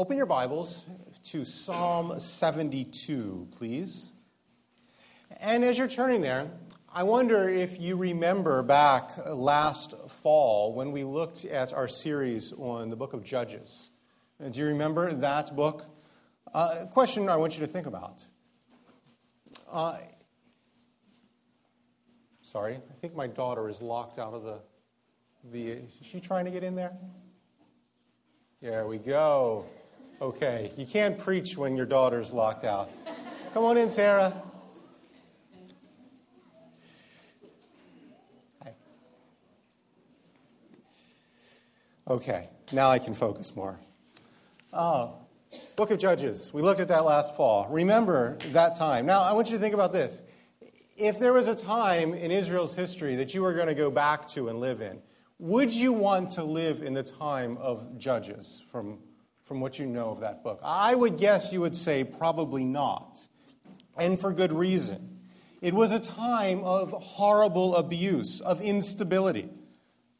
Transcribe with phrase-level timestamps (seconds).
[0.00, 0.86] Open your Bibles
[1.24, 4.12] to Psalm 72, please.
[5.38, 6.50] And as you're turning there,
[6.90, 12.88] I wonder if you remember back last fall when we looked at our series on
[12.88, 13.90] the book of Judges.
[14.50, 15.84] Do you remember that book?
[16.54, 18.26] Uh, question I want you to think about.
[19.70, 19.98] Uh,
[22.40, 24.60] sorry, I think my daughter is locked out of the.
[25.52, 26.96] the is she trying to get in there?
[28.62, 29.66] There we go.
[30.22, 32.90] Okay, you can't preach when your daughter's locked out.
[33.54, 34.42] Come on in, Sarah.
[38.62, 38.74] Hi.
[42.06, 43.80] Okay, now I can focus more.
[44.74, 45.14] Oh,
[45.74, 46.52] Book of Judges.
[46.52, 47.66] We looked at that last fall.
[47.70, 49.06] Remember that time.
[49.06, 50.22] Now, I want you to think about this.
[50.98, 54.28] If there was a time in Israel's history that you were going to go back
[54.28, 55.00] to and live in,
[55.38, 58.98] would you want to live in the time of Judges from,
[59.50, 60.60] from what you know of that book?
[60.62, 63.26] I would guess you would say probably not,
[63.96, 65.18] and for good reason.
[65.60, 69.48] It was a time of horrible abuse, of instability.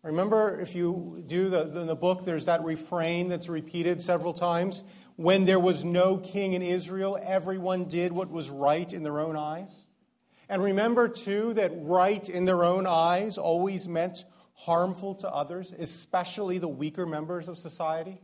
[0.02, 4.82] Remember, if you do the, the, the book, there's that refrain that's repeated several times.
[5.14, 9.36] When there was no king in Israel, everyone did what was right in their own
[9.36, 9.86] eyes.
[10.48, 16.58] And remember, too, that right in their own eyes always meant harmful to others, especially
[16.58, 18.20] the weaker members of society.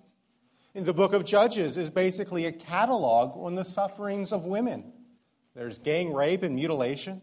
[0.77, 4.93] In the book of Judges is basically a catalog on the sufferings of women.
[5.55, 7.23] There's gang rape and mutilation.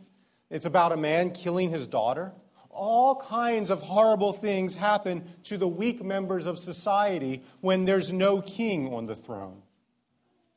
[0.50, 2.34] It's about a man killing his daughter
[2.74, 8.42] all kinds of horrible things happen to the weak members of society when there's no
[8.42, 9.62] king on the throne.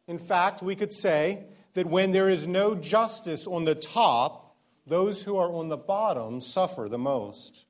[0.06, 1.44] In fact, we could say
[1.74, 6.40] that when there is no justice on the top, those who are on the bottom
[6.40, 7.66] suffer the most.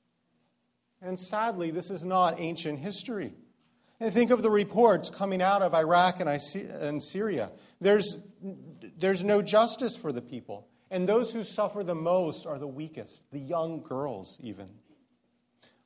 [1.01, 3.35] And sadly, this is not ancient history.
[3.99, 7.51] And think of the reports coming out of Iraq and Syria.
[7.81, 8.19] There's,
[8.99, 10.69] there's no justice for the people.
[10.91, 14.69] And those who suffer the most are the weakest, the young girls, even.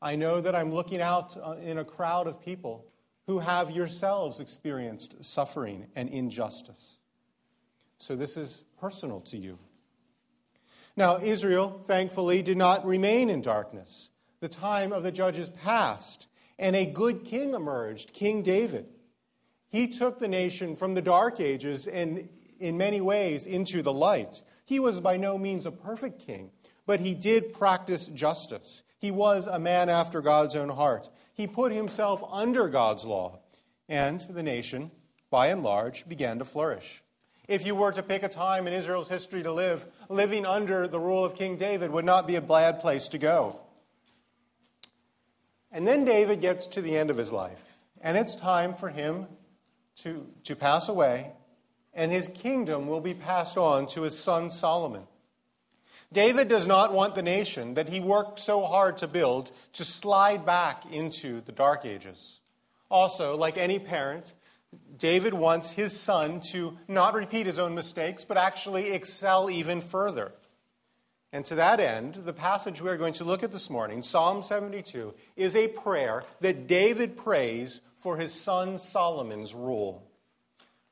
[0.02, 2.86] I know that I'm looking out uh, in a crowd of people
[3.26, 6.98] who have yourselves experienced suffering and injustice.
[7.98, 9.58] So this is personal to you.
[10.96, 14.10] Now, Israel, thankfully, did not remain in darkness.
[14.40, 16.28] The time of the judges passed,
[16.60, 18.86] and a good king emerged, King David.
[19.70, 22.28] He took the nation from the dark ages and,
[22.60, 24.42] in many ways, into the light.
[24.66, 26.50] He was by no means a perfect king,
[26.86, 28.82] but he did practice justice.
[28.98, 31.08] He was a man after God's own heart.
[31.32, 33.38] He put himself under God's law,
[33.88, 34.90] and the nation,
[35.30, 37.02] by and large, began to flourish.
[37.48, 41.00] If you were to pick a time in Israel's history to live, living under the
[41.00, 43.59] rule of King David would not be a bad place to go.
[45.72, 47.62] And then David gets to the end of his life,
[48.00, 49.26] and it's time for him
[49.96, 51.32] to, to pass away
[51.92, 55.02] and his kingdom will be passed on to his son Solomon.
[56.12, 60.44] David does not want the nation that he worked so hard to build to slide
[60.44, 62.40] back into the dark ages.
[62.90, 64.34] Also, like any parent,
[64.96, 70.32] David wants his son to not repeat his own mistakes, but actually excel even further.
[71.32, 74.42] And to that end, the passage we are going to look at this morning, Psalm
[74.42, 80.02] 72, is a prayer that David prays for his son Solomon's rule.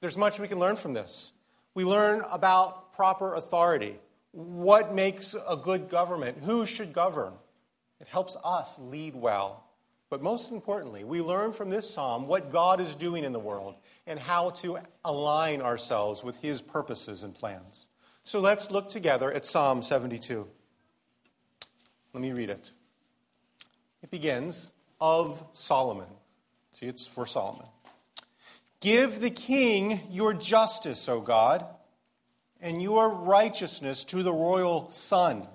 [0.01, 1.33] There's much we can learn from this.
[1.75, 3.97] We learn about proper authority,
[4.31, 7.33] what makes a good government, who should govern.
[8.01, 9.65] It helps us lead well.
[10.11, 13.77] But most importantly, we learn from this psalm what God is doing in the world
[14.07, 17.89] and how to align ourselves with his purposes and plans.
[18.29, 20.47] So let's look together at Psalm 72.
[22.13, 22.73] Let me read it.
[24.03, 26.09] It begins, Of Solomon.
[26.75, 27.67] See, it's for Solomon.
[28.81, 31.65] Give the king your justice, O God,
[32.61, 35.49] and your righteousness to the royal son.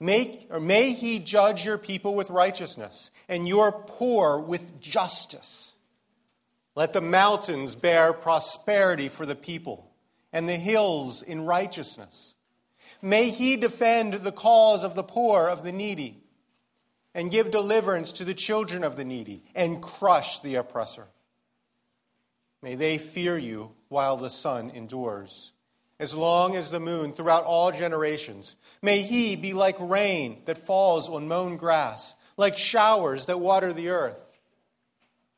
[0.00, 5.76] Make, or may he judge your people with righteousness, and your poor with justice.
[6.74, 9.85] Let the mountains bear prosperity for the people,
[10.36, 12.34] and the hills in righteousness.
[13.00, 16.18] May he defend the cause of the poor, of the needy,
[17.14, 21.06] and give deliverance to the children of the needy, and crush the oppressor.
[22.60, 25.52] May they fear you while the sun endures,
[25.98, 28.56] as long as the moon throughout all generations.
[28.82, 33.88] May he be like rain that falls on mown grass, like showers that water the
[33.88, 34.38] earth.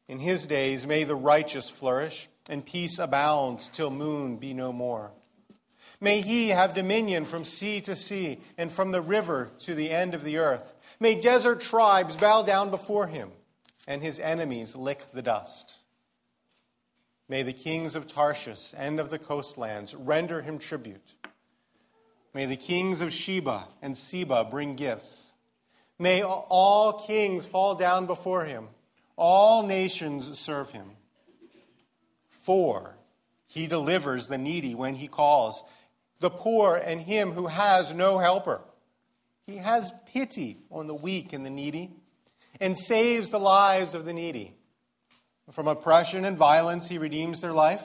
[0.08, 5.12] In his days may the righteous flourish, and peace abound till moon be no more.
[6.00, 10.14] May he have dominion from sea to sea, and from the river to the end
[10.14, 10.74] of the earth.
[11.00, 13.30] May desert tribes bow down before him,
[13.86, 15.78] and his enemies lick the dust.
[17.28, 21.14] May the kings of Tarshish and of the coastlands render him tribute.
[22.32, 25.34] May the kings of Sheba and Seba bring gifts.
[25.98, 28.68] May all kings fall down before him,
[29.16, 30.92] all nations serve him.
[32.48, 32.96] For
[33.46, 35.62] he delivers the needy when he calls,
[36.20, 38.62] the poor and him who has no helper.
[39.46, 41.90] He has pity on the weak and the needy,
[42.58, 44.54] and saves the lives of the needy.
[45.50, 47.84] From oppression and violence, he redeems their life,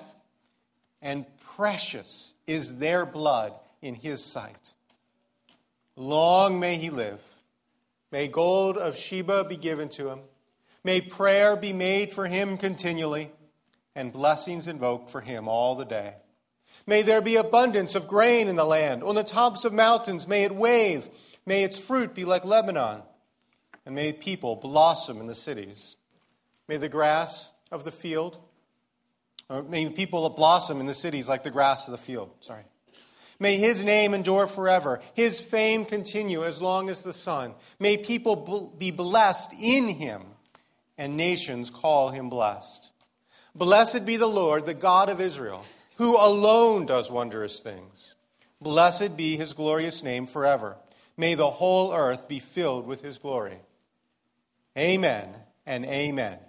[1.01, 3.51] and precious is their blood
[3.81, 4.75] in his sight.
[5.97, 7.19] Long may he live.
[8.13, 10.19] May gold of Sheba be given to him.
[10.85, 13.29] May prayer be made for him continually,
[13.95, 16.15] and blessings invoked for him all the day.
[16.85, 19.03] May there be abundance of grain in the land.
[19.03, 21.07] On the tops of mountains, may it wave.
[21.45, 23.03] May its fruit be like Lebanon.
[23.85, 25.97] And may people blossom in the cities.
[26.67, 28.39] May the grass of the field,
[29.49, 32.31] or may people blossom in the cities like the grass of the field.
[32.39, 32.63] Sorry.
[33.39, 37.55] May his name endure forever, his fame continue as long as the sun.
[37.79, 40.21] May people be blessed in him,
[40.97, 42.92] and nations call him blessed.
[43.55, 45.63] Blessed be the Lord, the God of Israel,
[45.97, 48.15] who alone does wondrous things.
[48.59, 50.77] Blessed be his glorious name forever.
[51.17, 53.59] May the whole earth be filled with his glory.
[54.77, 55.29] Amen
[55.67, 56.39] and amen.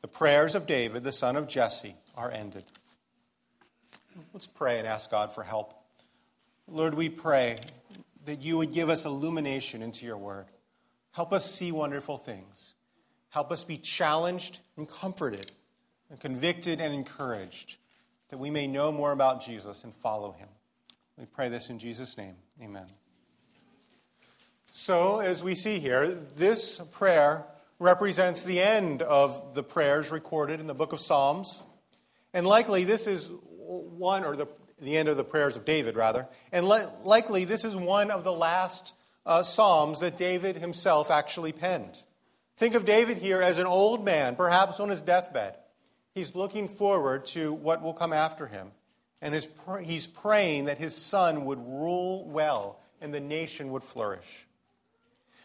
[0.00, 2.64] The prayers of David, the son of Jesse, are ended.
[4.34, 5.74] Let's pray and ask God for help.
[6.66, 7.58] Lord, we pray
[8.24, 10.46] that you would give us illumination into your word.
[11.12, 12.74] Help us see wonderful things.
[13.28, 15.52] Help us be challenged and comforted
[16.12, 17.78] and convicted and encouraged
[18.28, 20.48] that we may know more about Jesus and follow him.
[21.16, 22.34] We pray this in Jesus' name.
[22.62, 22.86] Amen.
[24.72, 27.46] So, as we see here, this prayer
[27.78, 31.64] represents the end of the prayers recorded in the book of Psalms.
[32.34, 34.48] And likely this is one, or the,
[34.80, 36.28] the end of the prayers of David, rather.
[36.52, 38.94] And li- likely this is one of the last
[39.24, 42.02] uh, Psalms that David himself actually penned.
[42.58, 45.56] Think of David here as an old man, perhaps on his deathbed.
[46.14, 48.72] He's looking forward to what will come after him.
[49.20, 49.48] And his,
[49.82, 54.46] he's praying that his son would rule well and the nation would flourish.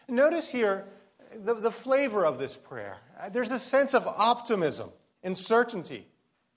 [0.08, 0.84] Notice here
[1.34, 2.98] the, the flavor of this prayer.
[3.30, 4.90] There's a sense of optimism
[5.22, 6.06] and certainty.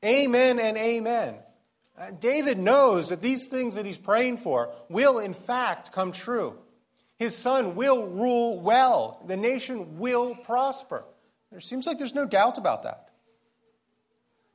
[0.04, 1.36] Amen and amen.
[1.98, 6.58] Uh, David knows that these things that he's praying for will, in fact, come true.
[7.18, 11.06] His son will rule well, the nation will prosper.
[11.52, 13.10] There seems like there's no doubt about that.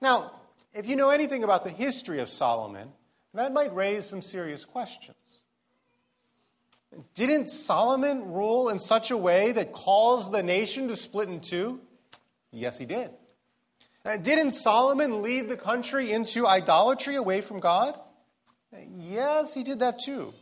[0.01, 0.33] Now,
[0.75, 2.93] if you know anything about the history of Solomon,
[3.35, 5.17] that might raise some serious questions.
[7.15, 11.81] Didn't Solomon rule in such a way that caused the nation to split in two?
[12.51, 13.11] Yes, he did.
[14.05, 18.01] Uh, didn't Solomon lead the country into idolatry away from God?
[18.99, 20.33] Yes, he did that too.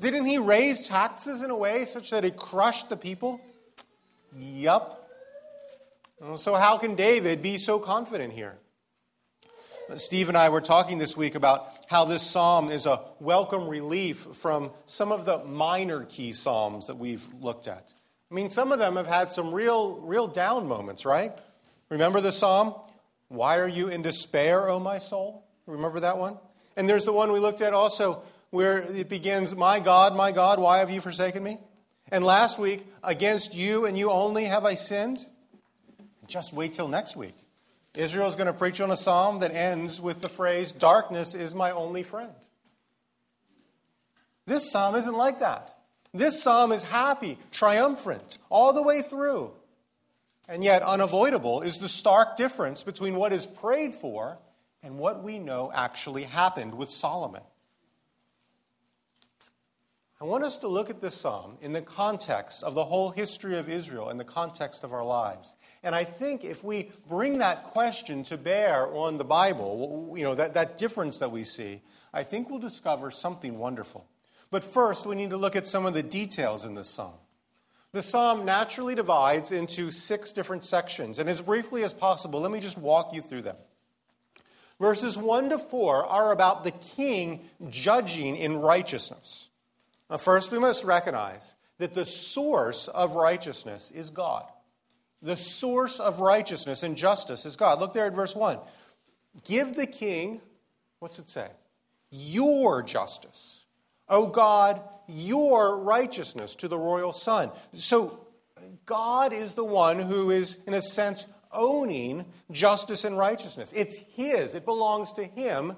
[0.00, 3.40] Didn't he raise taxes in a way such that it crushed the people?
[4.38, 5.08] Yup.
[6.36, 8.58] So, how can David be so confident here?
[9.94, 14.26] Steve and I were talking this week about how this psalm is a welcome relief
[14.32, 17.94] from some of the minor key psalms that we've looked at.
[18.28, 21.32] I mean, some of them have had some real, real down moments, right?
[21.88, 22.74] Remember the psalm?
[23.28, 25.44] Why are you in despair, O my soul?
[25.66, 26.36] Remember that one?
[26.76, 30.58] And there's the one we looked at also where it begins, My God, my God,
[30.58, 31.58] why have you forsaken me?
[32.10, 35.24] And last week, against you and you only have I sinned.
[36.26, 37.36] Just wait till next week.
[37.96, 41.54] Israel is going to preach on a psalm that ends with the phrase, Darkness is
[41.54, 42.32] my only friend.
[44.46, 45.76] This psalm isn't like that.
[46.12, 49.52] This psalm is happy, triumphant, all the way through.
[50.48, 54.38] And yet, unavoidable is the stark difference between what is prayed for
[54.82, 57.42] and what we know actually happened with Solomon.
[60.20, 63.58] I want us to look at this psalm in the context of the whole history
[63.58, 65.54] of Israel, in the context of our lives.
[65.86, 70.34] And I think if we bring that question to bear on the Bible, you know,
[70.34, 71.80] that, that difference that we see,
[72.12, 74.04] I think we'll discover something wonderful.
[74.50, 77.14] But first, we need to look at some of the details in this psalm.
[77.92, 82.58] The psalm naturally divides into six different sections, and as briefly as possible, let me
[82.58, 83.56] just walk you through them.
[84.80, 89.50] Verses 1 to 4 are about the king judging in righteousness.
[90.10, 94.46] Now, first, we must recognize that the source of righteousness is God.
[95.22, 97.80] The source of righteousness and justice is God.
[97.80, 98.58] Look there at verse 1.
[99.44, 100.40] Give the king,
[100.98, 101.48] what's it say?
[102.10, 103.64] Your justice.
[104.08, 107.50] O God, your righteousness to the royal son.
[107.72, 108.26] So
[108.84, 113.72] God is the one who is, in a sense, owning justice and righteousness.
[113.74, 115.74] It's His, it belongs to Him,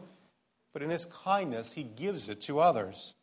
[0.73, 3.15] but in His kindness, He gives it to others.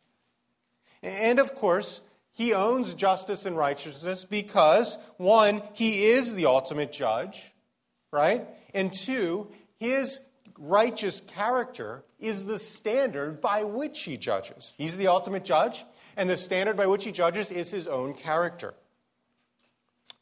[1.03, 2.01] And of course,
[2.35, 7.53] He owns justice and righteousness because, one, He is the ultimate judge,
[8.11, 8.45] right?
[8.73, 10.19] And two, His
[10.57, 14.73] righteous character is the standard by which He judges.
[14.77, 15.85] He's the ultimate judge,
[16.17, 18.73] and the standard by which He judges is His own character.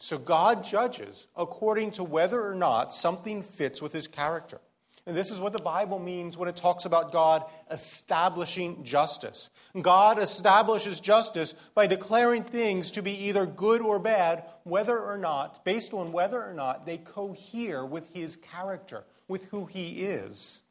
[0.04, 4.60] So God judges according to whether or not something fits with his character.
[5.06, 9.50] And this is what the Bible means when it talks about God establishing justice.
[9.80, 15.66] God establishes justice by declaring things to be either good or bad, whether or not,
[15.66, 20.62] based on whether or not they cohere with his character, with who he is.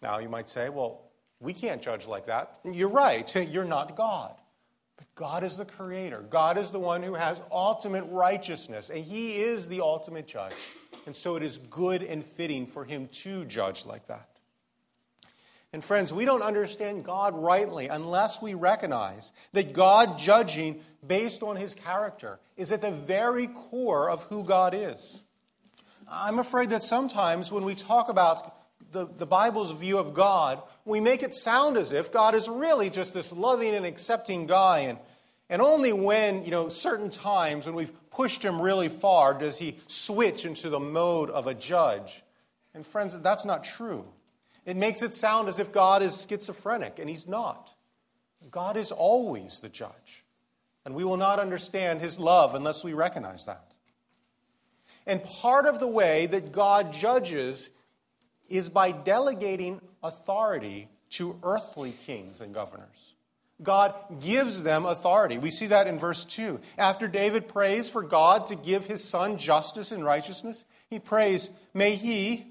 [0.00, 1.02] Now, you might say, well,
[1.40, 2.60] we can't judge like that.
[2.64, 4.34] You're right, you're not God.
[4.96, 6.24] But God is the creator.
[6.28, 10.54] God is the one who has ultimate righteousness, and He is the ultimate judge.
[11.08, 14.28] And so it is good and fitting for Him to judge like that.
[15.72, 21.56] And friends, we don't understand God rightly unless we recognize that God judging based on
[21.56, 25.22] His character is at the very core of who God is.
[26.10, 28.54] I'm afraid that sometimes when we talk about
[28.92, 32.90] the, the Bible's view of God, we make it sound as if God is really
[32.90, 34.80] just this loving and accepting guy.
[34.80, 34.98] And,
[35.48, 39.76] and only when, you know, certain times when we've pushed him really far does he
[39.86, 42.24] switch into the mode of a judge.
[42.74, 44.04] And friends, that's not true.
[44.66, 47.70] It makes it sound as if God is schizophrenic, and he's not.
[48.50, 50.24] God is always the judge.
[50.84, 53.70] And we will not understand his love unless we recognize that.
[55.06, 57.70] And part of the way that God judges
[58.48, 63.14] is by delegating authority to earthly kings and governors.
[63.62, 65.38] God gives them authority.
[65.38, 66.60] We see that in verse 2.
[66.76, 71.96] After David prays for God to give his son justice and righteousness, he prays, May
[71.96, 72.46] he,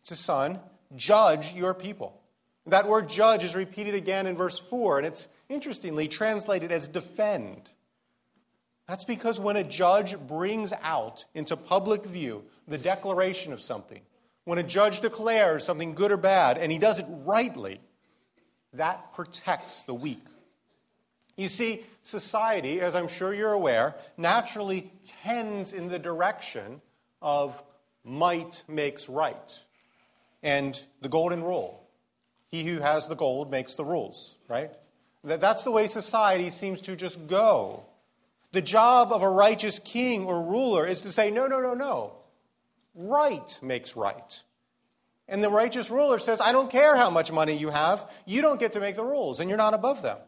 [0.00, 0.60] it's a son,
[0.94, 2.20] judge your people.
[2.66, 7.72] That word judge is repeated again in verse 4, and it's interestingly translated as defend.
[8.86, 14.00] That's because when a judge brings out into public view the declaration of something,
[14.44, 17.80] when a judge declares something good or bad and he does it rightly,
[18.74, 20.24] that protects the weak.
[21.36, 24.90] You see, society, as I'm sure you're aware, naturally
[25.22, 26.80] tends in the direction
[27.20, 27.62] of
[28.04, 29.64] might makes right
[30.42, 31.82] and the golden rule.
[32.48, 34.70] He who has the gold makes the rules, right?
[35.24, 37.84] That's the way society seems to just go.
[38.50, 42.12] The job of a righteous king or ruler is to say, no, no, no, no.
[42.94, 44.42] Right makes right.
[45.28, 48.60] And the righteous ruler says, I don't care how much money you have, you don't
[48.60, 50.18] get to make the rules, and you're not above them.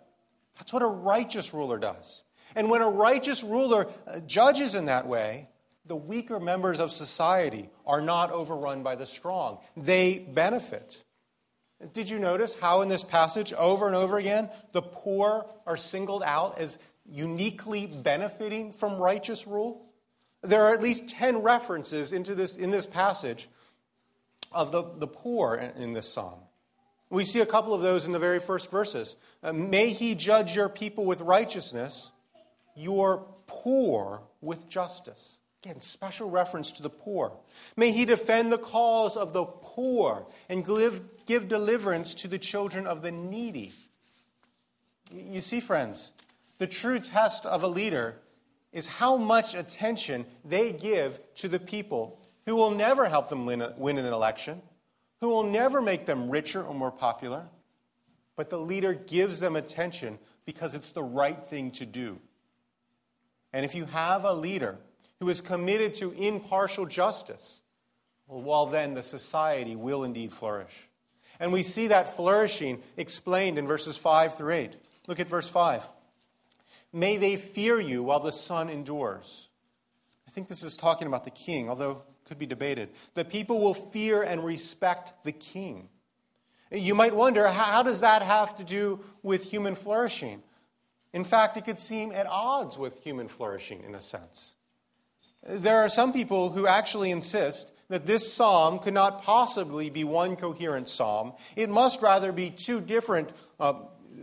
[0.58, 2.24] That's what a righteous ruler does.
[2.54, 5.48] And when a righteous ruler uh, judges in that way,
[5.86, 9.58] the weaker members of society are not overrun by the strong.
[9.76, 11.04] They benefit.
[11.92, 16.22] Did you notice how in this passage, over and over again, the poor are singled
[16.22, 19.84] out as uniquely benefiting from righteous rule?
[20.42, 23.48] There are at least 10 references into this, in this passage
[24.52, 26.38] of the, the poor in, in this psalm.
[27.14, 29.14] We see a couple of those in the very first verses.
[29.40, 32.10] Uh, May he judge your people with righteousness,
[32.74, 35.38] your poor with justice.
[35.62, 37.32] Again, special reference to the poor.
[37.76, 42.84] May he defend the cause of the poor and give, give deliverance to the children
[42.84, 43.72] of the needy.
[45.12, 46.12] You see, friends,
[46.58, 48.16] the true test of a leader
[48.72, 53.64] is how much attention they give to the people who will never help them win,
[53.76, 54.60] win an election,
[55.24, 57.46] who will never make them richer or more popular.
[58.36, 62.18] But the leader gives them attention because it's the right thing to do.
[63.50, 64.76] And if you have a leader
[65.20, 67.62] who is committed to impartial justice,
[68.28, 70.90] well, then the society will indeed flourish.
[71.40, 74.76] And we see that flourishing explained in verses 5 through 8.
[75.06, 75.86] Look at verse 5.
[76.92, 79.48] May they fear you while the sun endures.
[80.28, 82.90] I think this is talking about the king, although could be debated.
[83.14, 85.88] The people will fear and respect the king.
[86.70, 90.42] You might wonder, how does that have to do with human flourishing?
[91.12, 94.56] In fact, it could seem at odds with human flourishing in a sense.
[95.46, 100.36] There are some people who actually insist that this psalm could not possibly be one
[100.36, 101.34] coherent psalm.
[101.54, 103.74] It must rather be two different uh,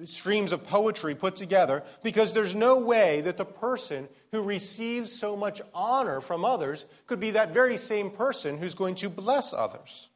[0.05, 5.35] streams of poetry put together because there's no way that the person who receives so
[5.35, 10.09] much honor from others could be that very same person who's going to bless others.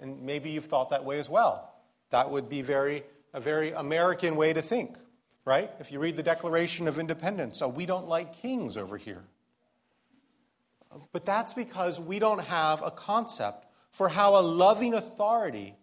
[0.00, 1.72] And maybe you've thought that way as well.
[2.10, 4.96] That would be very, a very American way to think,
[5.44, 5.70] right?
[5.80, 9.24] If you read the Declaration of Independence, oh, we don't like kings over here.
[11.12, 15.74] But that's because we don't have a concept for how a loving authority,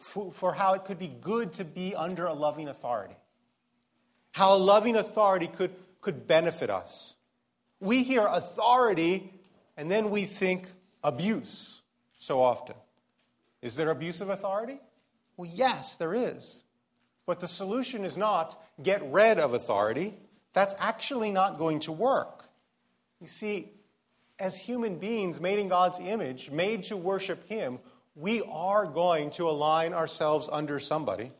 [0.00, 3.16] for how it could be good to be under a loving authority.
[4.32, 7.16] How a loving authority could, could benefit us.
[7.80, 9.32] We hear authority
[9.76, 10.68] and then we think
[11.02, 11.82] abuse
[12.18, 12.76] so often.
[13.62, 14.78] Is there abuse of authority?
[15.36, 16.62] Well, yes, there is.
[17.26, 20.14] But the solution is not get rid of authority.
[20.52, 22.44] That's actually not going to work.
[23.20, 23.70] You see,
[24.38, 27.78] as human beings made in God's image, made to worship Him,
[28.14, 31.30] we are going to align ourselves under somebody.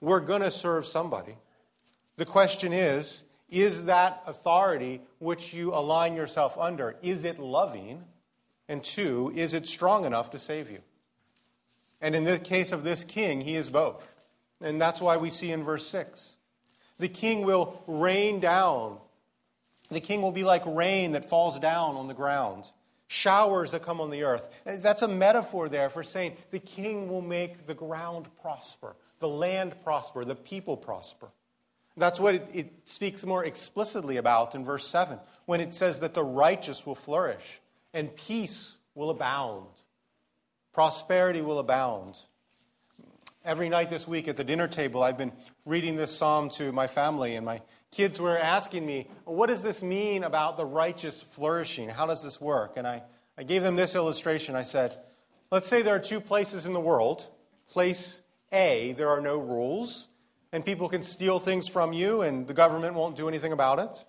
[0.00, 1.36] We're going to serve somebody.
[2.16, 8.02] The question is is that authority which you align yourself under is it loving?
[8.68, 10.80] And two, is it strong enough to save you?
[12.00, 14.16] And in the case of this king, he is both.
[14.60, 16.36] And that's why we see in verse 6
[16.98, 18.98] the king will rain down.
[19.90, 22.70] The king will be like rain that falls down on the ground,
[23.06, 24.48] showers that come on the earth.
[24.64, 29.74] That's a metaphor there for saying the king will make the ground prosper, the land
[29.84, 31.28] prosper, the people prosper.
[31.96, 36.12] That's what it, it, speaks more explicitly about in verse 7 when it says that
[36.12, 37.60] the righteous will flourish
[37.94, 39.68] and peace will abound,
[40.72, 42.18] prosperity will abound.
[43.44, 45.32] Every night this week at the dinner table, I've been
[45.64, 49.82] reading this psalm to my family, and my kids were asking me, What does this
[49.82, 51.88] mean about the righteous flourishing?
[51.88, 52.76] How does this work?
[52.76, 53.02] And I,
[53.36, 54.54] I gave them this illustration.
[54.54, 54.98] I said,
[55.50, 57.30] Let's say there are two places in the world.
[57.68, 60.08] Place A, there are no rules
[60.56, 64.04] and people can steal things from you, and the government won't do anything about it.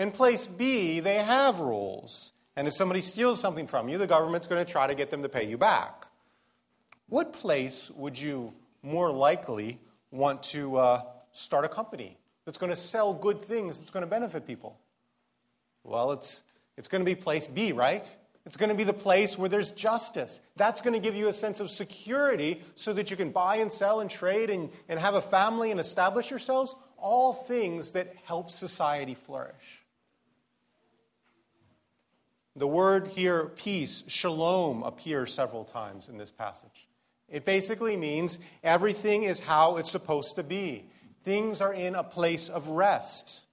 [0.00, 2.32] In place B, they have rules.
[2.54, 5.22] And if somebody steals something from you, the government's going to try to get them
[5.22, 6.06] to pay you back.
[7.08, 9.80] What place would you more likely
[10.12, 11.00] want to uh,
[11.32, 14.78] start a company that's going to sell good things that's going to benefit people?
[15.84, 16.42] Well, it's,
[16.78, 18.10] it's going to be place B, right?
[18.46, 20.40] It's going to be the place where there's justice.
[20.54, 23.72] That's going to give you a sense of security so that you can buy and
[23.72, 26.74] sell and trade and, and have a family and establish yourselves.
[26.96, 29.84] All things that help society flourish.
[32.54, 36.88] The word here, peace, shalom, appears several times in this passage.
[37.28, 40.86] It basically means everything is how it's supposed to be,
[41.26, 43.46] things are in a place of rest.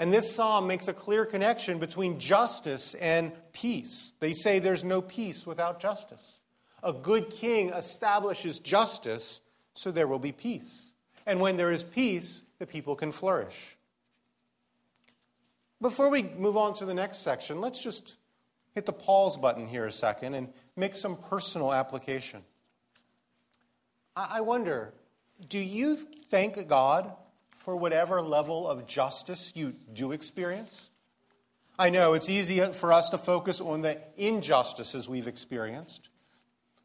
[0.00, 4.12] And this psalm makes a clear connection between justice and peace.
[4.18, 6.40] They say there's no peace without justice.
[6.82, 9.40] A good king establishes justice,
[9.72, 10.92] so there will be peace.
[11.26, 13.76] And when there is peace, the people can flourish.
[15.80, 18.16] Before we move on to the next section, let's just
[18.74, 22.42] hit the pause button here a second and make some personal application.
[24.16, 24.92] I wonder
[25.48, 25.96] do you
[26.28, 27.12] thank God
[27.66, 30.88] for whatever level of justice you do experience.
[31.76, 36.08] I know it's easy for us to focus on the injustices we've experienced,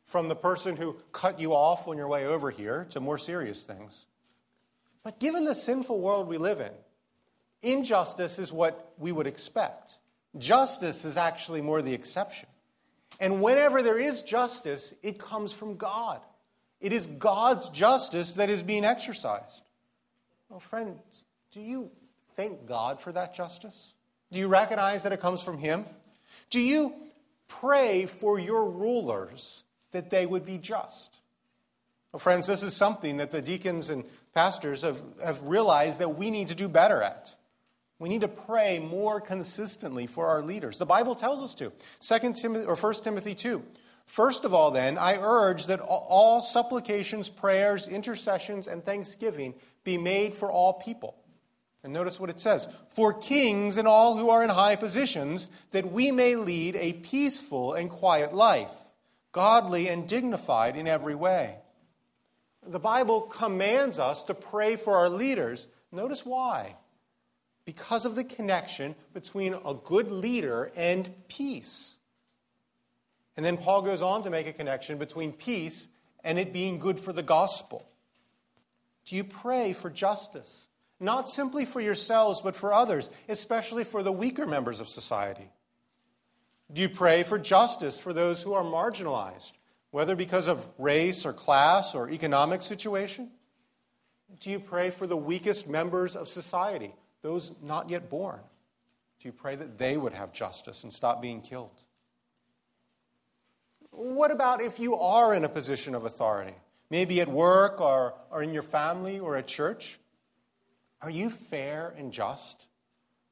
[0.07, 3.61] from the person who cut you off on your way over here to more serious
[3.61, 4.07] things.
[5.03, 6.71] But given the sinful world we live in,
[7.61, 9.99] injustice is what we would expect.
[10.35, 12.49] Justice is actually more the exception.
[13.19, 16.21] And whenever there is justice, it comes from God.
[16.82, 19.63] It is God's justice that is being exercised.
[20.50, 21.91] Well, friends, do you
[22.36, 23.94] thank God for that justice?
[24.32, 25.86] Do you recognize that it comes from Him?
[26.50, 26.94] Do you
[27.48, 31.22] pray for your rulers that they would be just?
[32.12, 36.32] Well, friends, this is something that the deacons and pastors have, have realized that we
[36.32, 37.36] need to do better at.
[38.00, 40.78] We need to pray more consistently for our leaders.
[40.78, 41.72] The Bible tells us to.
[42.00, 43.63] 2 Timothy or 1 Timothy 2.
[44.12, 49.54] First of all, then, I urge that all supplications, prayers, intercessions, and thanksgiving
[49.86, 51.15] be made for all people.
[51.82, 55.93] And notice what it says for kings and all who are in high positions, that
[55.93, 58.74] we may lead a peaceful and quiet life,
[59.32, 61.60] godly and dignified in every way.
[62.67, 65.69] The Bible commands us to pray for our leaders.
[65.89, 66.76] Notice why.
[67.63, 71.95] Because of the connection between a good leader and peace.
[73.38, 75.89] And then Paul goes on to make a connection between peace
[76.24, 77.88] and it being good for the gospel.
[79.06, 80.67] Do you pray for justice?
[81.00, 85.50] Not simply for yourselves, but for others, especially for the weaker members of society.
[86.72, 89.54] Do you pray for justice for those who are marginalized,
[89.89, 93.32] whether because of race or class or economic situation?
[94.39, 98.39] Do you pray for the weakest members of society, those not yet born?
[99.20, 101.84] Do you pray that they would have justice and stop being killed?
[103.91, 106.56] What about if you are in a position of authority?
[106.89, 109.99] Maybe at work or, or in your family or at church?
[111.01, 112.67] Are you fair and just?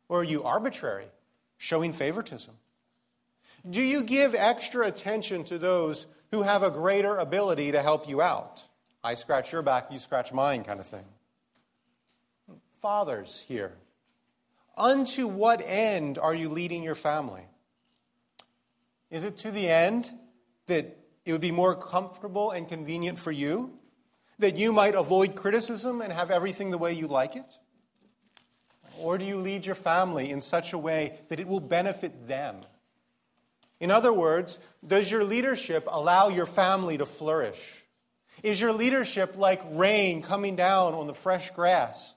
[0.07, 1.07] Or are you arbitrary?
[1.59, 2.55] showing favoritism?
[3.69, 8.21] Do you give extra attention to those who have a greater ability to help you
[8.21, 8.67] out?
[9.03, 11.05] I scratch your back, you scratch mine, kind of thing.
[12.81, 13.73] Fathers here,
[14.77, 17.43] unto what end are you leading your family?
[19.11, 20.09] Is it to the end
[20.69, 23.77] that it would be more comfortable and convenient for you?
[24.39, 27.59] That you might avoid criticism and have everything the way you like it?
[28.99, 32.57] Or do you lead your family in such a way that it will benefit them?
[33.79, 37.85] In other words, does your leadership allow your family to flourish?
[38.43, 42.15] Is your leadership like rain coming down on the fresh grass?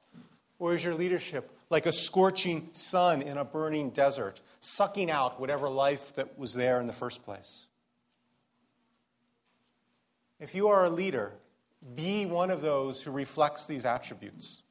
[0.59, 5.69] Or is your leadership like a scorching sun in a burning desert, sucking out whatever
[5.69, 7.67] life that was there in the first place?
[10.43, 11.35] If you are a leader,
[11.95, 14.65] be one of those who reflects these attributes.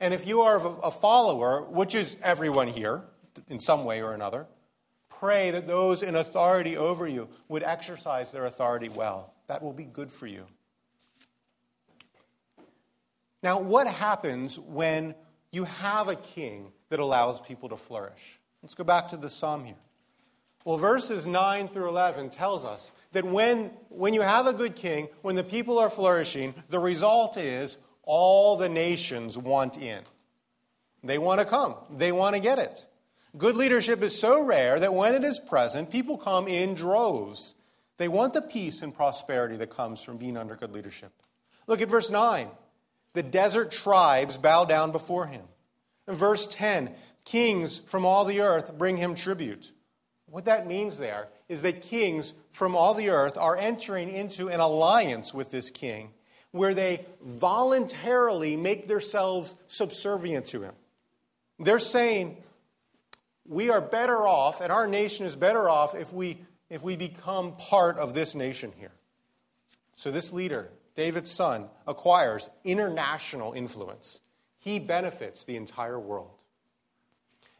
[0.00, 3.04] And if you are a follower, which is everyone here
[3.48, 4.46] in some way or another,
[5.08, 9.32] pray that those in authority over you would exercise their authority well.
[9.46, 10.44] That will be good for you.
[13.42, 15.14] Now, what happens when
[15.52, 18.38] you have a king that allows people to flourish?
[18.62, 19.74] Let's go back to the psalm here.
[20.66, 25.08] Well, verses 9 through 11 tells us that when, when you have a good king,
[25.22, 30.00] when the people are flourishing, the result is all the nations want in.
[31.02, 32.86] They want to come, they want to get it.
[33.36, 37.54] Good leadership is so rare that when it is present, people come in droves.
[37.98, 41.12] They want the peace and prosperity that comes from being under good leadership.
[41.66, 42.48] Look at verse 9.
[43.12, 45.42] The desert tribes bow down before him.
[46.06, 46.94] In verse 10,
[47.24, 49.72] kings from all the earth bring him tribute.
[50.26, 54.60] What that means there is that kings from all the earth are entering into an
[54.60, 56.12] alliance with this king
[56.50, 60.74] where they voluntarily make themselves subservient to him.
[61.58, 62.36] They're saying,
[63.46, 66.38] we are better off, and our nation is better off if we,
[66.70, 68.92] if we become part of this nation here.
[69.94, 74.20] So, this leader, David's son, acquires international influence.
[74.58, 76.37] He benefits the entire world.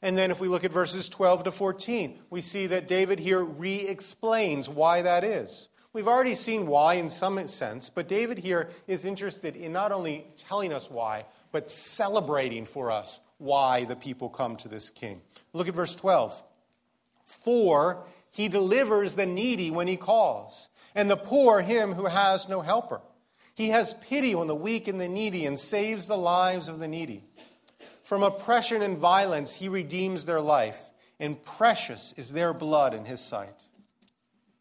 [0.00, 3.42] And then, if we look at verses 12 to 14, we see that David here
[3.42, 5.68] re explains why that is.
[5.92, 10.26] We've already seen why in some sense, but David here is interested in not only
[10.36, 15.22] telling us why, but celebrating for us why the people come to this king.
[15.52, 16.40] Look at verse 12.
[17.24, 22.60] For he delivers the needy when he calls, and the poor him who has no
[22.60, 23.00] helper.
[23.54, 26.86] He has pity on the weak and the needy and saves the lives of the
[26.86, 27.24] needy.
[28.08, 30.78] From oppression and violence, he redeems their life,
[31.20, 33.60] and precious is their blood in his sight.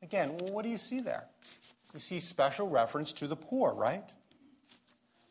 [0.01, 1.29] Again, what do you see there?
[1.93, 4.03] You see special reference to the poor, right?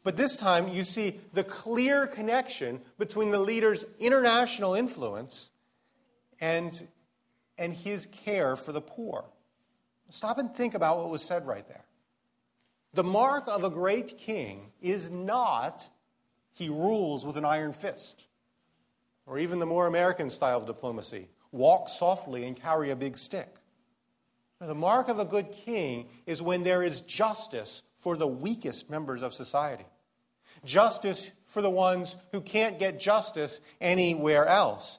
[0.03, 5.51] But this time, you see the clear connection between the leader's international influence
[6.41, 6.89] and,
[7.59, 9.27] and his care for the poor.
[10.09, 11.85] Stop and think about what was said right there.
[12.95, 15.91] The mark of a great king is not
[16.57, 18.27] he rules with an iron fist,
[19.27, 23.49] or even the more American style of diplomacy walk softly and carry a big stick.
[24.61, 29.23] The mark of a good king is when there is justice for the weakest members
[29.23, 29.85] of society,
[30.65, 34.99] justice for the ones who can't get justice anywhere else,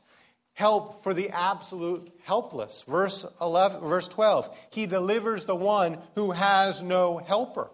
[0.53, 2.83] help for the absolute helpless.
[2.83, 7.71] Verse, 11, verse 12, he delivers the one who has no helper.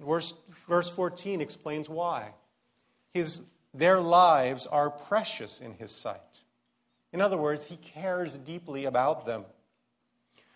[0.00, 0.34] Verse,
[0.66, 2.32] verse 14 explains why.
[3.12, 3.42] His,
[3.74, 6.20] their lives are precious in his sight.
[7.12, 9.44] In other words, he cares deeply about them.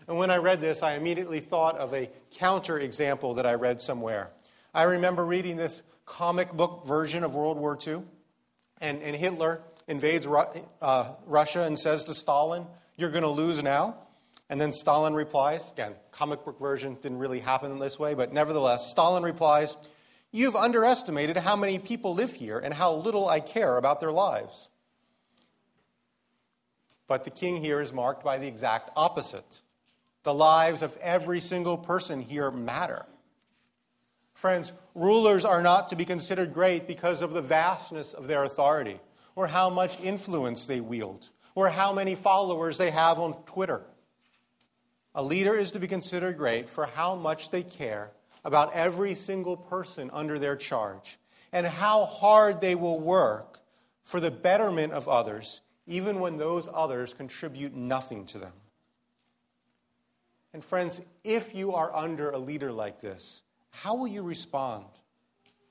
[0.09, 3.81] And when I read this, I immediately thought of a counter example that I read
[3.81, 4.31] somewhere.
[4.73, 8.03] I remember reading this comic book version of World War II,
[8.81, 10.45] and, and Hitler invades Ru-
[10.81, 12.67] uh, Russia and says to Stalin,
[12.97, 13.97] You're going to lose now.
[14.49, 18.89] And then Stalin replies, again, comic book version didn't really happen this way, but nevertheless,
[18.91, 19.77] Stalin replies,
[20.37, 24.69] You've underestimated how many people live here and how little I care about their lives.
[27.09, 29.63] But the king here is marked by the exact opposite.
[30.25, 33.07] The lives of every single person here matter.
[34.35, 39.01] Friends, rulers are not to be considered great because of the vastness of their authority,
[39.37, 43.81] or how much influence they wield, or how many followers they have on Twitter.
[45.15, 48.11] A leader is to be considered great for how much they care
[48.47, 51.19] about every single person under their charge,
[51.53, 53.59] and how hard they will work
[54.05, 58.53] for the betterment of others, even when those others contribute nothing to them.
[60.55, 64.85] And friends, if you are under a leader like this, how will you respond?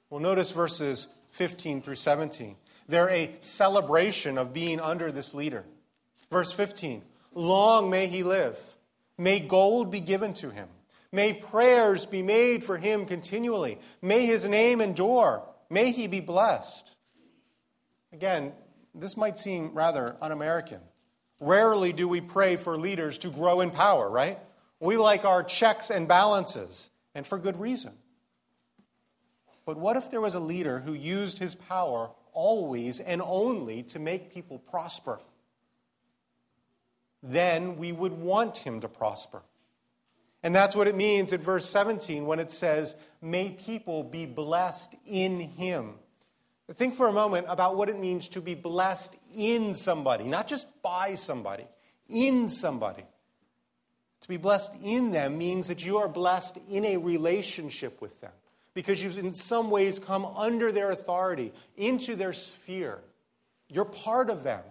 [0.09, 2.57] Well, notice verses 15 through 17.
[2.89, 5.63] They're a celebration of being under this leader.
[6.29, 8.59] Verse 15 Long may he live.
[9.17, 10.67] May gold be given to him.
[11.15, 13.79] May prayers be made for him continually.
[14.01, 15.47] May his name endure.
[15.69, 16.93] May he be blessed.
[18.11, 18.51] Again,
[18.93, 20.81] this might seem rather un American.
[21.39, 24.39] Rarely do we pray for leaders to grow in power, right?
[24.81, 27.93] We like our checks and balances, and for good reason.
[29.65, 33.99] But what if there was a leader who used his power always and only to
[33.99, 35.21] make people prosper?
[37.23, 39.43] Then we would want him to prosper.
[40.45, 44.93] And that's what it means in verse 17 when it says, May people be blessed
[45.07, 45.95] in him.
[46.71, 50.67] Think for a moment about what it means to be blessed in somebody, not just
[50.83, 51.65] by somebody,
[52.07, 53.03] in somebody.
[54.21, 58.33] To be blessed in them means that you are blessed in a relationship with them
[58.75, 62.99] because you've in some ways come under their authority, into their sphere.
[63.67, 64.61] You're part of them.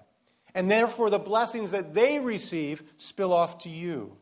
[0.54, 4.18] And therefore, the blessings that they receive spill off to you.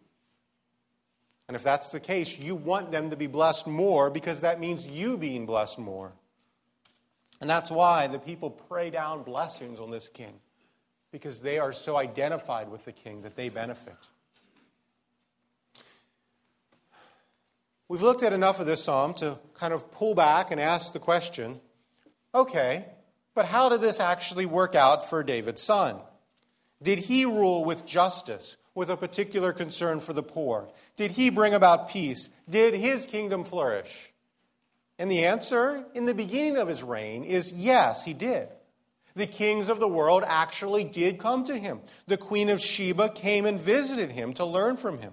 [1.49, 4.89] And if that's the case, you want them to be blessed more because that means
[4.89, 6.13] you being blessed more.
[7.41, 10.35] And that's why the people pray down blessings on this king
[11.11, 13.97] because they are so identified with the king that they benefit.
[17.89, 20.99] We've looked at enough of this psalm to kind of pull back and ask the
[20.99, 21.61] question
[22.35, 22.87] okay,
[23.35, 26.01] but how did this actually work out for David's son?
[26.83, 30.69] Did he rule with justice, with a particular concern for the poor?
[30.97, 32.31] Did he bring about peace?
[32.49, 34.13] Did his kingdom flourish?
[34.99, 38.49] And the answer in the beginning of his reign is yes, he did.
[39.15, 41.81] The kings of the world actually did come to him.
[42.07, 45.13] The queen of Sheba came and visited him to learn from him.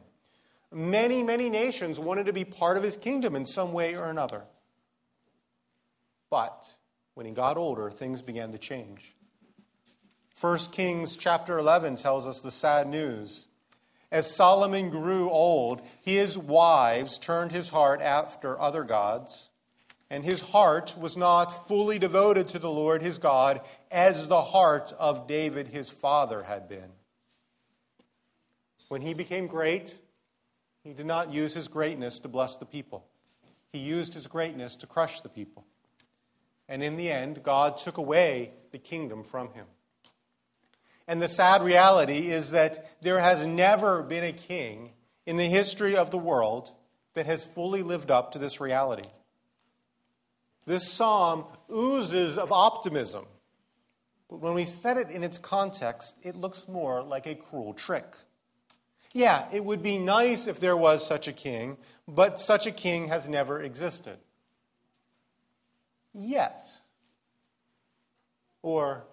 [0.71, 4.43] Many, many nations wanted to be part of his kingdom in some way or another.
[6.29, 6.75] But
[7.15, 9.15] when he got older, things began to change.
[10.39, 13.49] 1 Kings chapter 11 tells us the sad news.
[14.09, 19.49] As Solomon grew old, his wives turned his heart after other gods,
[20.09, 23.59] and his heart was not fully devoted to the Lord his God
[23.91, 26.91] as the heart of David his father had been.
[28.87, 29.99] When he became great,
[30.85, 33.05] he did not use his greatness to bless the people,
[33.73, 35.65] he used his greatness to crush the people.
[36.69, 39.65] And in the end, God took away the kingdom from him.
[41.09, 44.91] And the sad reality is that there has never been a king
[45.25, 46.71] in the history of the world
[47.15, 49.09] that has fully lived up to this reality.
[50.67, 53.25] This psalm oozes of optimism.
[54.29, 58.05] But when we set it in its context, it looks more like a cruel trick.
[59.11, 63.07] Yeah, it would be nice if there was such a king, but such a king
[63.07, 64.19] has never existed.
[66.13, 66.67] Yet.
[68.61, 69.07] Or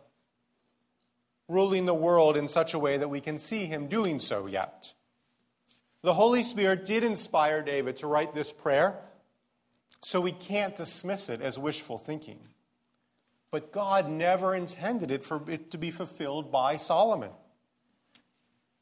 [1.49, 4.95] ruling the world in such a way that we can see him doing so yet.
[6.03, 8.99] The Holy Spirit did inspire David to write this prayer,
[10.03, 12.39] so we can't dismiss it as wishful thinking.
[13.51, 17.31] But God never intended it for it to be fulfilled by Solomon.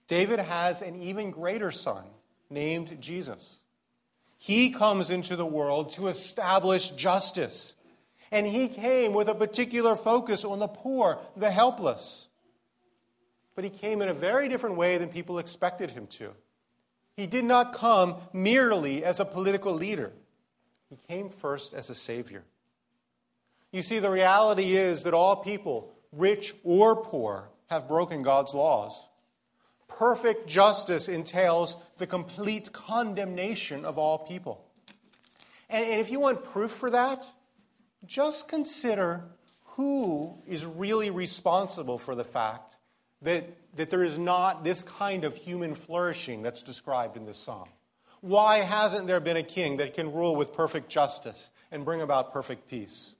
[0.06, 2.04] David has an even greater son
[2.50, 3.60] named Jesus.
[4.36, 7.76] He comes into the world to establish justice.
[8.30, 12.28] And he came with a particular focus on the poor, the helpless.
[13.54, 16.32] But he came in a very different way than people expected him to.
[17.16, 20.12] He did not come merely as a political leader,
[20.90, 22.44] he came first as a savior.
[23.72, 29.08] You see, the reality is that all people, rich or poor, have broken God's laws.
[29.88, 34.64] Perfect justice entails the complete condemnation of all people.
[35.68, 37.24] And, if you want proof for that,
[38.06, 39.24] just consider
[39.64, 42.78] who is really responsible for the fact
[43.24, 47.68] that, that there is not this kind of human flourishing that's described in this psalm.
[48.20, 52.32] Why hasn't there been a king that can rule with perfect justice and bring about
[52.32, 53.14] perfect peace?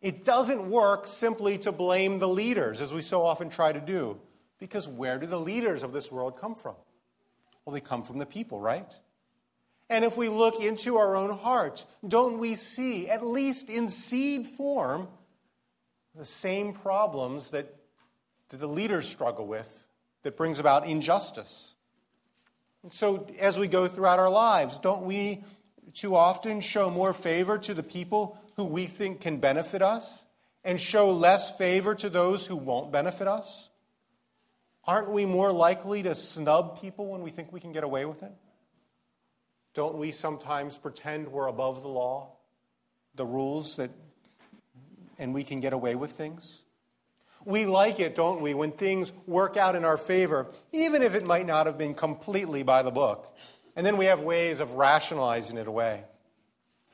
[0.00, 4.18] It doesn't work simply to blame the leaders, as we so often try to do.
[4.58, 6.74] Because where do the leaders of this world come from?
[7.64, 8.90] Well, they come from the people, right?
[9.88, 14.46] And if we look into our own hearts, don't we see, at least in seed
[14.46, 15.06] form,
[16.16, 17.72] the same problems that,
[18.52, 19.86] that the leaders struggle with
[20.22, 21.74] that brings about injustice?
[22.82, 25.42] And so, as we go throughout our lives, don't we
[25.94, 30.26] too often show more favor to the people who we think can benefit us
[30.64, 33.70] and show less favor to those who won't benefit us?
[34.84, 38.22] Aren't we more likely to snub people when we think we can get away with
[38.22, 38.32] it?
[39.74, 42.32] Don't we sometimes pretend we're above the law,
[43.14, 43.90] the rules that
[45.18, 46.61] and we can get away with things?
[47.44, 51.26] We like it, don't we, when things work out in our favor, even if it
[51.26, 53.34] might not have been completely by the book.
[53.74, 56.04] And then we have ways of rationalizing it away.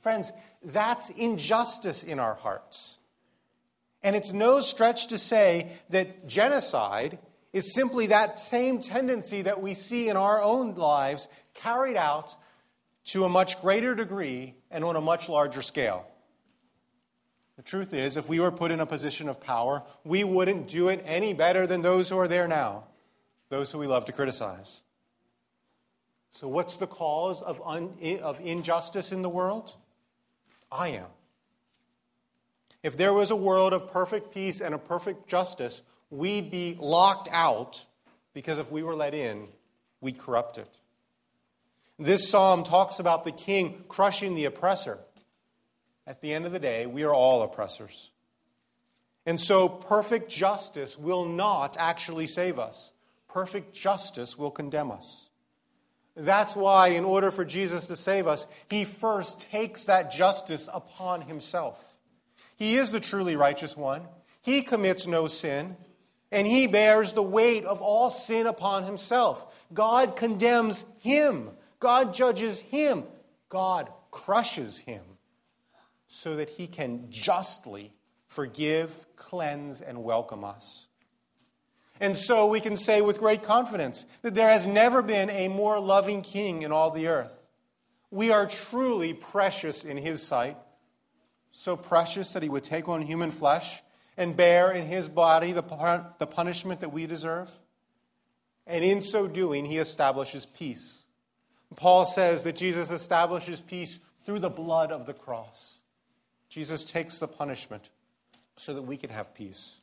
[0.00, 0.32] Friends,
[0.62, 2.98] that's injustice in our hearts.
[4.02, 7.18] And it's no stretch to say that genocide
[7.52, 12.36] is simply that same tendency that we see in our own lives carried out
[13.06, 16.06] to a much greater degree and on a much larger scale.
[17.58, 20.88] The truth is, if we were put in a position of power, we wouldn't do
[20.90, 22.84] it any better than those who are there now,
[23.48, 24.82] those who we love to criticize.
[26.30, 29.74] So, what's the cause of, un- of injustice in the world?
[30.70, 31.06] I am.
[32.84, 37.28] If there was a world of perfect peace and a perfect justice, we'd be locked
[37.32, 37.86] out
[38.34, 39.48] because if we were let in,
[40.00, 40.78] we'd corrupt it.
[41.98, 45.00] This psalm talks about the king crushing the oppressor.
[46.08, 48.10] At the end of the day, we are all oppressors.
[49.26, 52.92] And so, perfect justice will not actually save us,
[53.28, 55.28] perfect justice will condemn us.
[56.16, 61.20] That's why, in order for Jesus to save us, he first takes that justice upon
[61.20, 61.98] himself.
[62.56, 64.08] He is the truly righteous one,
[64.40, 65.76] he commits no sin,
[66.32, 69.66] and he bears the weight of all sin upon himself.
[69.74, 73.04] God condemns him, God judges him,
[73.50, 75.02] God crushes him
[76.08, 77.92] so that he can justly
[78.26, 80.88] forgive, cleanse, and welcome us.
[82.00, 85.78] And so we can say with great confidence that there has never been a more
[85.78, 87.44] loving king in all the earth.
[88.10, 90.56] We are truly precious in his sight,
[91.52, 93.82] so precious that he would take on human flesh
[94.16, 97.50] and bear in his body the, the punishment that we deserve.
[98.66, 101.04] And in so doing, he establishes peace.
[101.76, 105.77] Paul says that Jesus establishes peace through the blood of the cross.
[106.48, 107.90] Jesus takes the punishment
[108.56, 109.78] so that we can have peace.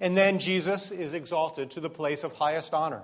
[0.00, 3.02] And then Jesus is exalted to the place of highest honor.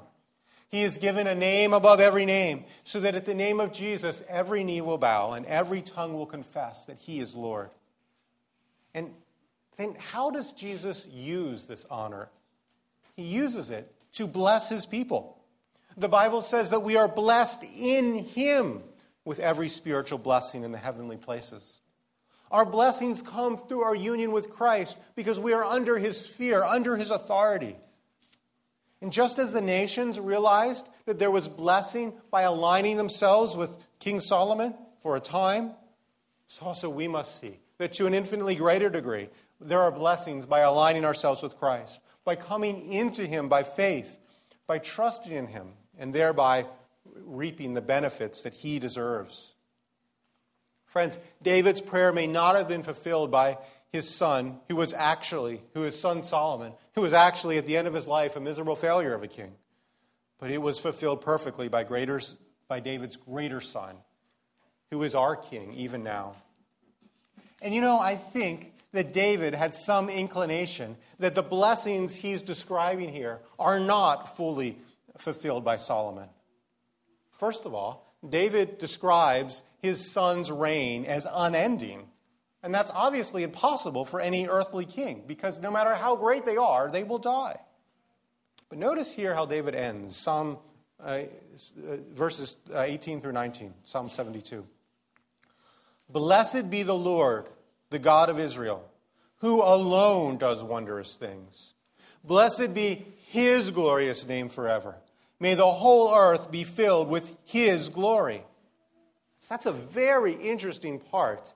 [0.69, 4.25] He is given a name above every name, so that at the name of Jesus,
[4.29, 7.71] every knee will bow and every tongue will confess that he is Lord.
[8.93, 9.13] And
[9.77, 12.29] then, how does Jesus use this honor?
[13.17, 15.39] He uses it to bless his people.
[15.97, 18.83] The Bible says that we are blessed in him
[19.25, 21.81] with every spiritual blessing in the heavenly places.
[22.51, 26.97] Our blessings come through our union with Christ because we are under his sphere, under
[26.97, 27.77] his authority.
[29.01, 34.21] And just as the nations realized that there was blessing by aligning themselves with King
[34.21, 35.73] Solomon for a time,
[36.47, 39.29] so also we must see that to an infinitely greater degree,
[39.61, 44.19] there are blessings by aligning ourselves with Christ, by coming into him by faith,
[44.67, 46.67] by trusting in him, and thereby
[47.05, 49.54] reaping the benefits that he deserves.
[50.95, 53.59] Friends, David's prayer may not have been fulfilled by
[53.91, 57.89] his son, who was actually, who his son Solomon, who was actually at the end
[57.89, 59.51] of his life a miserable failure of a king.
[60.39, 62.21] But it was fulfilled perfectly by, greater,
[62.69, 63.97] by David's greater son,
[64.93, 66.37] who is our king even now.
[67.61, 73.09] And you know, I think that David had some inclination that the blessings he's describing
[73.09, 74.79] here are not fully
[75.19, 76.29] fulfilled by Solomon.
[77.33, 82.09] First of all, David describes his son's reign as unending.
[82.63, 86.91] And that's obviously impossible for any earthly king because no matter how great they are,
[86.91, 87.61] they will die.
[88.71, 90.59] But notice here how David ends Psalm
[90.99, 91.25] uh,
[91.87, 94.67] uh verses uh, 18 through 19, Psalm 72.
[96.09, 97.47] Blessed be the Lord,
[97.91, 98.89] the God of Israel,
[99.39, 101.75] who alone does wondrous things.
[102.23, 104.97] Blessed be his glorious name forever.
[105.45, 108.43] May the whole earth be filled with His glory.
[109.41, 111.53] So that's a very interesting part.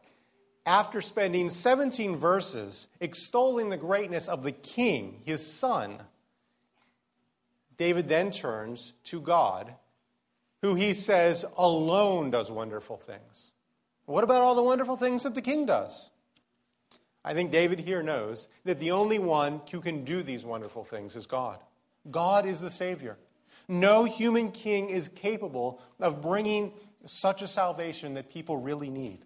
[0.67, 6.03] After spending 17 verses extolling the greatness of the king, his son,
[7.79, 9.73] David then turns to God,
[10.61, 13.53] who he says alone does wonderful things.
[14.05, 16.11] What about all the wonderful things that the king does?
[17.25, 21.17] I think David here knows that the only one who can do these wonderful things
[21.17, 21.59] is God.
[22.11, 23.17] God is the Savior.
[23.69, 26.73] No human king is capable of bringing
[27.05, 29.25] such a salvation that people really need.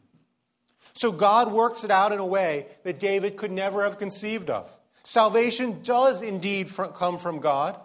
[0.93, 4.77] So God works it out in a way that David could never have conceived of.
[5.05, 7.79] Salvation does indeed come from God,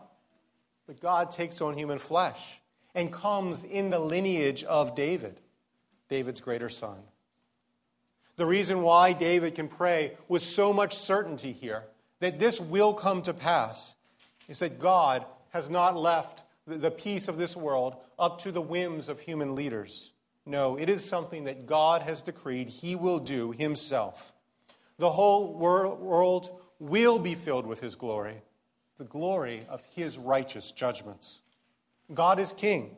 [0.86, 2.60] but God takes on human flesh
[2.96, 5.40] and comes in the lineage of David,
[6.10, 6.98] David's greater son.
[8.36, 11.86] The reason why David can pray with so much certainty here
[12.20, 13.96] that this will come to pass
[14.48, 19.10] is that God has not left the peace of this world up to the whims
[19.10, 20.12] of human leaders.
[20.46, 24.34] No, it is something that God has decreed He will do Himself.
[24.98, 28.42] The whole world will be filled with his glory,
[28.98, 31.40] the glory of his righteous judgments.
[32.14, 32.96] God is king.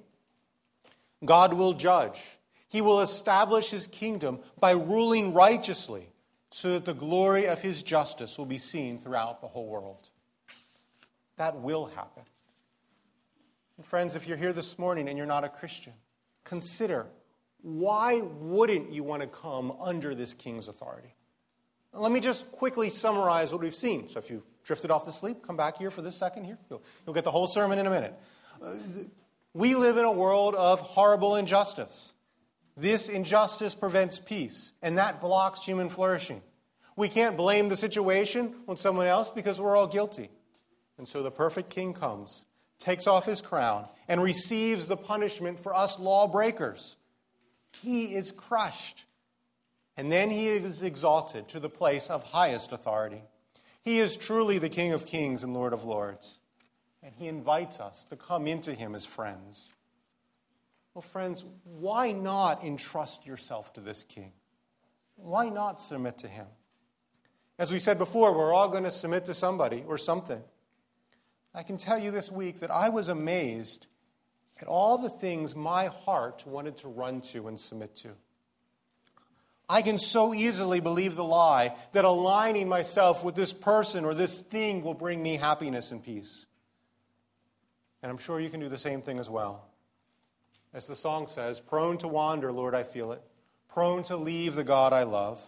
[1.26, 2.22] God will judge.
[2.70, 6.08] He will establish his kingdom by ruling righteously
[6.52, 10.10] so that the glory of his justice will be seen throughout the whole world.
[11.38, 12.24] That will happen.
[13.80, 15.94] And friends, if you're here this morning and you're not a Christian,
[16.44, 17.08] consider
[17.62, 21.16] why wouldn't you want to come under this king's authority?
[21.94, 24.10] Let me just quickly summarize what we've seen.
[24.10, 26.58] So if you drifted off to sleep, come back here for this second here.
[26.70, 28.20] You'll, you'll get the whole sermon in a minute.
[28.62, 28.74] Uh,
[29.54, 32.14] we live in a world of horrible injustice.
[32.76, 36.42] This injustice prevents peace, and that blocks human flourishing.
[36.98, 40.32] We can't blame the situation on someone else because we're all guilty.
[40.98, 42.46] And so the perfect king comes,
[42.80, 46.98] takes off his crown, and receives the punishment for us lawbreakers.
[47.82, 49.06] He is crushed.
[49.98, 53.22] And then he is exalted to the place of highest authority.
[53.82, 56.40] He is truly the King of kings and Lord of lords.
[57.04, 59.72] And he invites us to come into him as friends.
[60.94, 64.32] Well, friends, why not entrust yourself to this king?
[65.16, 66.48] Why not submit to him?
[67.58, 70.42] As we said before, we're all going to submit to somebody or something.
[71.54, 73.88] I can tell you this week that I was amazed
[74.62, 78.10] at all the things my heart wanted to run to and submit to.
[79.68, 84.42] I can so easily believe the lie that aligning myself with this person or this
[84.42, 86.48] thing will bring me happiness and peace.
[88.02, 89.66] And I'm sure you can do the same thing as well.
[90.74, 93.22] As the song says, prone to wander, Lord, I feel it,
[93.68, 95.42] prone to leave the God I love.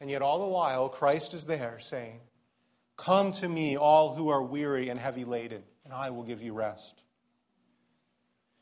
[0.00, 2.20] And yet, all the while, Christ is there saying,
[2.96, 6.54] Come to me, all who are weary and heavy laden, and I will give you
[6.54, 7.02] rest.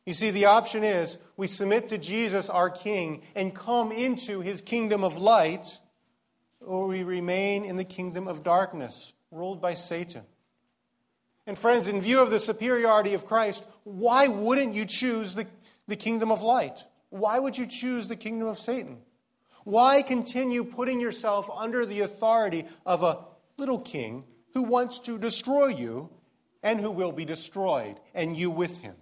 [0.07, 4.61] You see, the option is we submit to Jesus, our King, and come into his
[4.61, 5.79] kingdom of light,
[6.61, 10.23] or we remain in the kingdom of darkness, ruled by Satan.
[11.47, 15.47] And, friends, in view of the superiority of Christ, why wouldn't you choose the,
[15.87, 16.85] the kingdom of light?
[17.11, 18.99] Why would you choose the kingdom of Satan?
[19.65, 23.19] Why continue putting yourself under the authority of a
[23.57, 26.11] little king who wants to destroy you
[26.65, 28.95] and who will be destroyed, and you with him?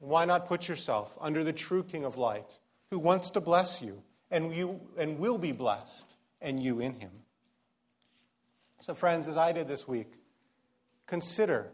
[0.00, 2.58] Why not put yourself under the true King of light
[2.90, 4.02] who wants to bless you
[4.32, 7.12] and, you, and will be blessed, and you in him?
[8.80, 10.14] So, friends, as I did this week,
[11.06, 11.70] consider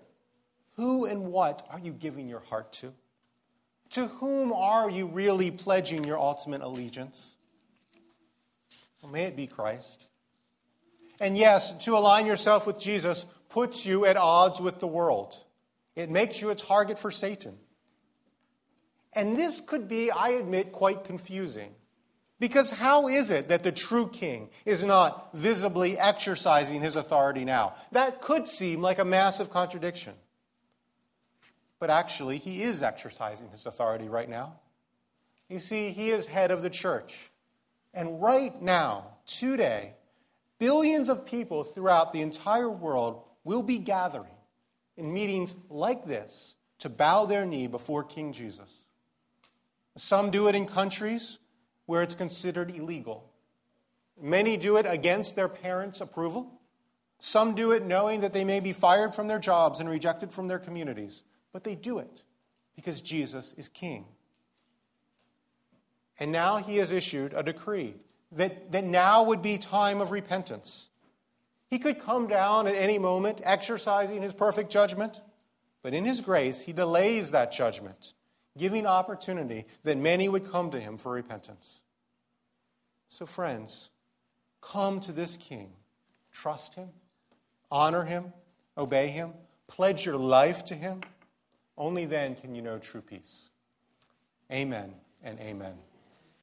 [0.77, 2.93] who and what are you giving your heart to?
[3.93, 7.39] To whom are you really pledging your ultimate allegiance?
[9.01, 10.09] Well, may it be Christ.
[11.21, 15.35] And yes, to align yourself with Jesus puts you at odds with the world.
[15.97, 17.59] It makes you a target for Satan.
[19.14, 21.75] And this could be, I admit, quite confusing.
[22.41, 27.75] Because how is it that the true king is not visibly exercising his authority now?
[27.91, 30.14] That could seem like a massive contradiction.
[31.81, 34.61] But actually, he is exercising his authority right now.
[35.49, 37.31] You see, he is head of the church.
[37.93, 39.95] And right now, today,
[40.59, 44.35] billions of people throughout the entire world will be gathering
[44.97, 48.85] in meetings like this to bow their knee before King Jesus.
[49.97, 51.39] Some do it in countries
[51.87, 53.33] where it's considered illegal.
[54.21, 56.61] Many do it against their parents' approval.
[57.19, 60.49] Some do it knowing that they may be fired from their jobs and rejected from
[60.49, 61.25] their communities.
[61.53, 62.23] But they do it
[62.77, 64.05] because Jesus is king.
[66.21, 67.95] And now he has issued a decree
[68.33, 70.89] that, that now would be time of repentance.
[71.68, 75.20] He could come down at any moment, exercising his perfect judgment,
[75.83, 78.14] but in his grace, he delays that judgment
[78.59, 81.81] giving opportunity that many would come to him for repentance.
[83.09, 83.89] So, friends,
[84.61, 85.72] come to this king.
[86.31, 86.91] Trust him,
[87.70, 88.33] honor him,
[88.76, 89.33] obey him,
[89.66, 91.01] pledge your life to him.
[91.76, 93.49] Only then can you know true peace.
[94.53, 95.74] Amen and amen.